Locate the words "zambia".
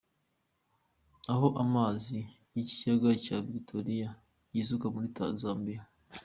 5.43-5.81